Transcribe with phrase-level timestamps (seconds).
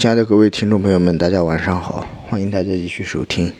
[0.00, 3.52] 亲爱的各位听众朋友们，大家晚上好，欢迎大家继续收听。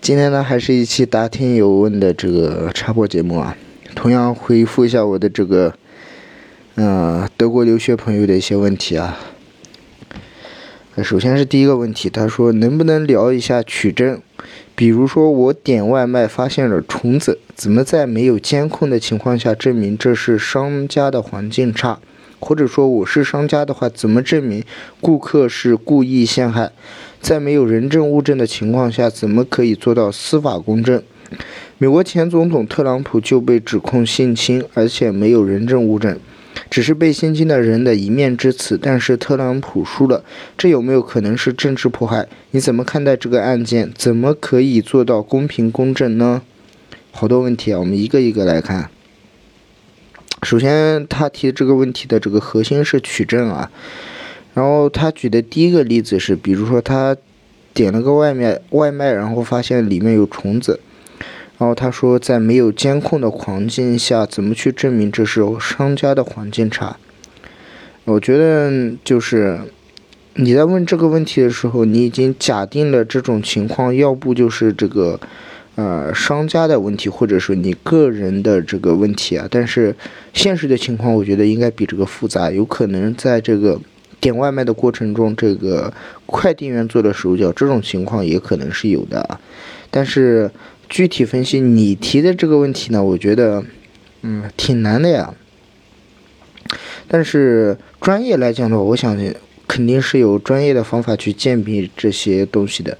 [0.00, 3.56] 今天呢，还是一期答听有问的这个插播节目啊，
[3.94, 5.72] 同样回复一下我的这个，
[6.74, 9.16] 嗯，德国留学朋友的一些问题啊。
[11.00, 14.20] 首先是第一个问题，他说能不能聊一下取证？
[14.74, 22.00] 比如说我点外卖发现了虫子，怎么在没有监控的情况下证明这是商家的环境差？
[22.38, 24.62] 或者说我是商家的话，怎么证明
[25.00, 26.70] 顾客是故意陷害？
[27.20, 31.02] 在没有人证物证的情况下，怎么可以做到司法公正？
[31.78, 36.18] 美国前总统特朗普就被指控性侵，而且没有人证物证，
[36.70, 38.78] 只是被性侵的人的一面之词。
[38.80, 40.22] 但是特朗普输了，
[40.56, 42.28] 这有没有可能是政治迫害？
[42.52, 43.90] 你怎么看待这个案件？
[43.96, 46.42] 怎么可以做到公平公正呢？
[47.10, 48.90] 好多问题啊，我们一个一个来看。
[50.42, 53.70] 首先，他提这个问题的这个核心是取证啊。
[54.54, 57.16] 然后他举的第一个例子是，比如说他
[57.74, 60.80] 点了个外卖，外卖然后发现里面有虫子，
[61.58, 66.96] 然后他说在没有监控的环境下，怎么去证明这是商家的环境差？
[68.04, 69.58] 我觉得就是
[70.34, 75.18] 你在问这个问题的时候，你已经假定了这种情况，要不就是这个
[75.76, 79.46] 呃商家的问题，或者说你个人的这个问题啊。
[79.48, 79.94] 但是
[80.34, 83.80] 现实的情况，我觉得应该比这个复杂，有可能在这个。
[84.18, 85.92] 点外卖的过程中，这个
[86.24, 89.38] 快递员做的手脚，这种情况也可能是有的。
[89.90, 90.50] 但是
[90.88, 93.62] 具体分析你提的这个问题呢，我觉得，
[94.22, 95.34] 嗯，挺难的呀。
[97.06, 99.16] 但是专业来讲的话，我想
[99.68, 102.96] 肯定是有专业的方法去鉴别这些东西的。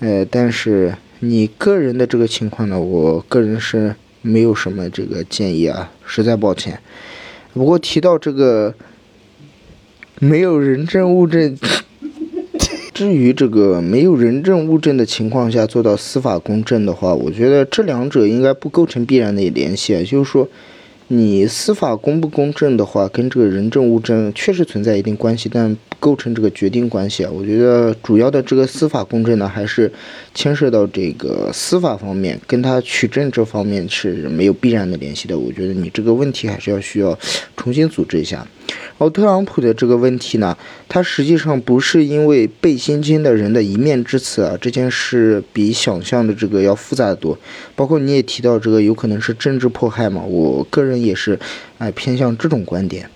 [0.00, 6.78] 呃，但是你个人的这个情况呢，我个人是没有什么这个建议啊，实在抱歉。
[7.54, 8.74] 不过提到这个。
[10.22, 11.56] 没有人证物证，
[12.92, 20.04] 至于这个没有人证物证的情况下做到司法公正的话，我觉得这两者应该不构成必然的联系。
[20.04, 20.46] 就是说，
[21.08, 27.30] 你司法公不公正的话，跟这个人证物证确实存在一定关系，但构成这个决定关系啊。
[27.30, 29.92] 我觉得主要的这个司法公正呢，还是
[30.34, 35.38] 牵涉到这个司法方面，跟他取证这方面是没有必然的联系的。
[35.38, 37.16] 我觉得你这个问题还是要需要
[37.56, 38.44] 重新组织一下。
[38.68, 40.56] 然后特朗普的这个问题呢，
[40.86, 47.38] 他实际上不是因为被性侵的人的一面之词啊，这件事比想象的这个要复杂的多。
[47.74, 51.38] 包括你也提到这个有可能是政治迫害嘛，我个人也是，
[51.78, 53.08] 哎，偏向这种观点。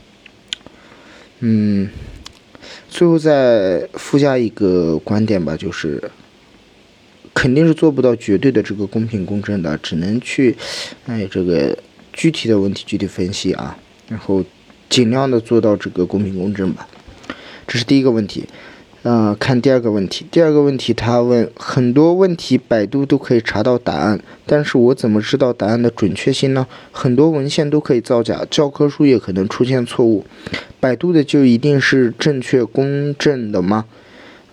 [1.40, 1.90] 嗯，
[2.88, 6.10] 最后再附加一个观点吧，就是
[7.32, 10.56] 肯定是做不到绝对的这个公平公正的，只能去，
[11.06, 11.76] 哎，这个
[12.12, 13.76] 具体的问题具体分析啊，
[14.08, 14.44] 然后。
[14.90, 16.86] 尽量的做到这个公平公正吧，
[17.66, 18.44] 这是第一个问题。
[19.06, 20.24] 嗯，看第二个问题。
[20.30, 26.66] 第二个问题，他问很多问题，百度都可以查到答案，但是我怎么知道答案的准确性呢？
[26.90, 30.24] 很多文献都可以造假，教科书也可能出现错误，
[30.80, 33.84] 百度的就一定是正确公正的吗？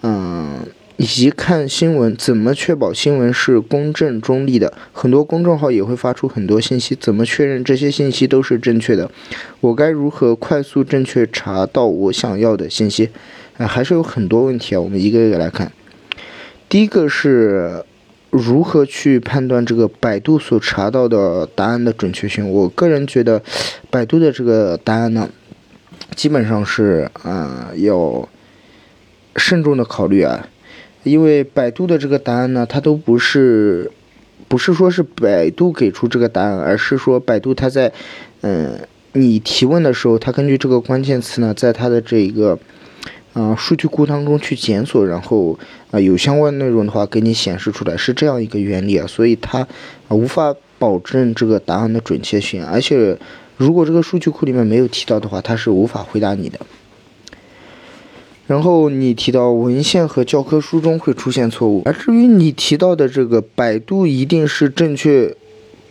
[0.02, 0.60] 嗯。
[0.98, 4.72] 以及看新闻，怎么确保新闻是公正中立的？
[4.94, 9.10] 很多公众号也会发出很多信息，怎么确认这些信息都是正确的？
[9.62, 13.10] 我该如何快速正确查到我想要的信息？
[13.58, 15.72] 啊，还是有很多问题啊，我们一个一个来看。
[16.70, 17.84] 第一个是
[18.30, 22.50] 如何去判断这个百度所查到的答案的准确性？
[22.50, 23.42] 我个人觉得，
[23.90, 25.30] 百度的这个答案呢，
[26.16, 28.28] 基本上是啊，要
[29.36, 30.48] 慎重的考虑啊。
[31.04, 33.92] 因为百度的这个答案呢，它都不是，
[34.48, 37.92] 不是说是百度给出这个答案，而是说百度它在，
[38.42, 38.80] 嗯，
[39.14, 42.60] 你提问的时候，它根据这个关键词呢，在它的这一个，
[43.34, 45.58] 啊，数据库当中去检索，然后
[45.92, 49.68] 啊，有相关内容的话给你显示出来，是这样一个原理啊，所以它
[50.10, 53.18] 无法保证这个答案的准确性，而且
[53.56, 56.60] 如果这个数据库里面没有提到的话，它是无法回答你的。
[58.48, 65.34] 然后你提到文献和教科书中会出现错误，而至于你提到的这个百度一定是正确、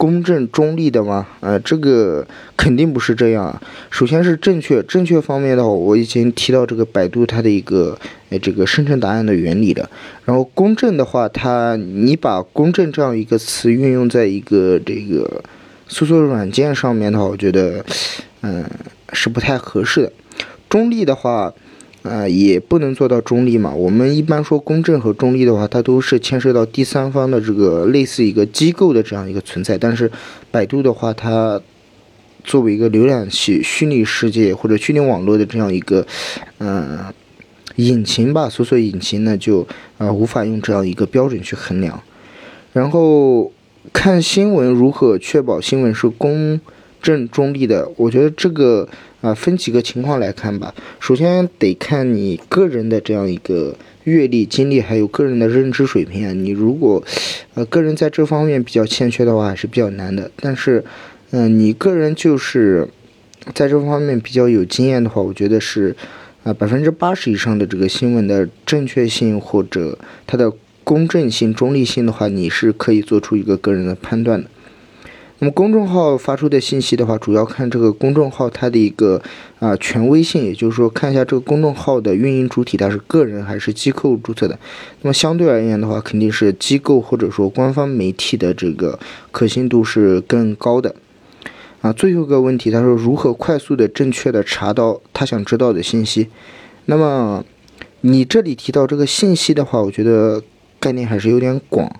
[0.00, 1.26] 公正、中立的吗？
[1.40, 2.26] 呃，这个
[2.56, 3.60] 肯定不是这样。
[3.90, 7.98] 首先是正确，正确方面的话，我已经提到这个百度它的一个
[8.30, 9.90] 呃这个生成答案的原理了。
[10.24, 15.44] 然后公正的话，它你把公正这样一个词运用在一个这个
[15.86, 17.84] 搜索软件上面的话，我觉得
[18.40, 18.64] 嗯
[19.12, 20.12] 是不太合适的。
[20.70, 21.52] 中立的话。
[22.02, 23.74] 啊，也不能做到中立嘛。
[23.74, 29.76] 我们一般说公正和中立的话，它都是牵涉到第三方的这个类似一个机构的这样一个存在。
[29.76, 30.10] 但是
[30.50, 31.60] 百度的话，它
[32.42, 36.06] 作为一个浏览器、虚拟世界或者虚拟网络的这样一个，
[36.58, 36.98] 嗯，
[37.76, 39.66] 引擎吧，搜索引擎呢就
[39.98, 42.02] 啊无法用这样一个标准去衡量。
[42.72, 43.52] 然后
[43.92, 46.58] 看新闻如何确保新闻是公
[47.02, 48.88] 正中立的，我觉得这个
[49.20, 50.74] 啊分几个情况来看吧。
[50.98, 56.32] 首先得看你个人的这样一个阅历、经历，还有个人的认知水平啊。
[56.32, 57.02] 你如果
[57.54, 60.30] 呃个人在这方面比较欠缺的话，还是比较难的。
[60.36, 60.84] 但是
[61.30, 62.88] 嗯，你个人就是
[63.54, 65.96] 在这方面比较有经验的话，我觉得是。
[66.42, 70.50] 啊，百分之八十以上的这个新闻的正确性或者它的
[70.82, 74.48] 公正性、中立性的话，你是可以做出一个个人的判断的。
[75.40, 79.20] 那么公众号发出的信息的话，主要看这个公众号它的一个
[79.58, 84.58] 啊权威性，也就是说看一下这个公众号的运营主体它是个人还是机构注册的。
[85.00, 88.98] 那么相对而言的话，肯定是机构或者说官方媒体的这个
[89.30, 90.94] 可信度是更高的。
[91.80, 96.28] 啊，最后一个问题，他说如何快速的、正确的查到他想知道的信息？
[96.84, 97.42] 那么
[98.02, 100.42] 你这里提到这个信息的话，我觉得
[100.78, 101.90] 概念还是有点广。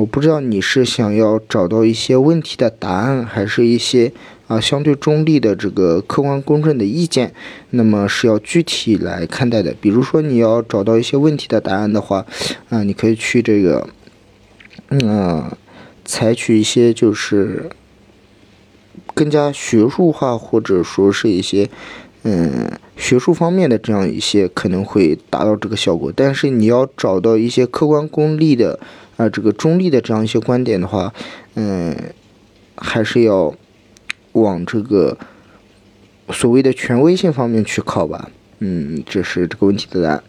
[0.00, 4.10] 我不知道你是想要找到一些问题的答案，还是一些
[4.46, 7.34] 啊相对中立的这个客观公正的意见？
[7.70, 9.74] 那么是要具体来看待的。
[9.78, 12.24] 比如说你要找到一些问题的答案的话，
[12.70, 13.86] 啊，你可以去这个，
[14.88, 15.52] 嗯，
[16.06, 17.68] 采取一些就是。
[19.12, 21.68] 更加学术化，或者说是一些，
[22.22, 26.10] 嗯，学术方面的这样一些，可能会达到这个效果。
[26.14, 28.78] 但是你要找到一些客观公立的，
[29.20, 31.12] 啊，这个中立的这样一些观点的话，
[31.54, 31.94] 嗯，
[32.76, 33.54] 还是要
[34.32, 35.18] 往这个
[36.30, 38.30] 所谓的权威性方面去靠吧。
[38.60, 40.22] 嗯，这是这个问题的答案。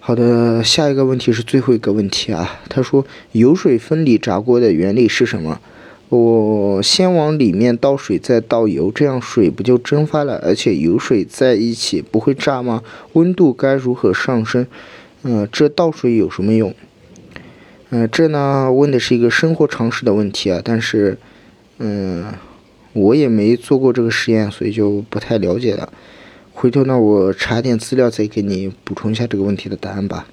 [0.00, 2.60] 好的，下一个问题是最后一个问题啊。
[2.68, 5.60] 他说，油水分离炸锅的原理是什么？
[6.08, 10.40] 我先往里面倒水，再倒油，这样水不就蒸发了？
[10.42, 12.82] 而且油水在一起不会炸吗？
[13.12, 14.66] 温度该如何上升？
[15.22, 16.74] 嗯，这倒水有什么用？
[17.90, 21.16] 嗯，这呢问的是一个生活常识的问题啊，但是，
[21.78, 22.26] 嗯，
[22.92, 25.92] 我也没做过这个实验，所以就不太了解了。
[26.52, 30.26] 回头呢，我查点资料再给你补充一下这个问题的答案吧。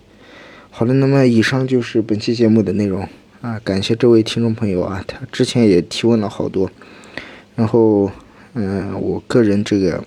[0.70, 3.08] 好了，那么以上就是本期节目的内容。
[3.42, 6.70] 啊，感谢这位听众朋友啊，他之前也提问了好多，
[7.56, 8.12] 然后，
[8.56, 10.04] 嗯，我个人这个，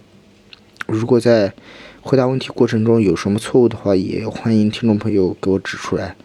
[0.86, 1.52] 如果在
[2.00, 6.16] 回答问题过程中有什么错误的话，也欢迎听众朋友给我指出来。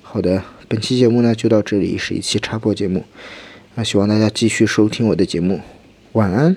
[0.00, 3.04] 好的，本期节目呢就到这里，是一期插播节目，
[3.74, 5.60] 那，希望大家继续收听我的节目，
[6.12, 6.56] 晚安。